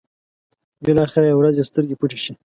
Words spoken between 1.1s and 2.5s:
يوه ورځ يې سترګې پټې شي.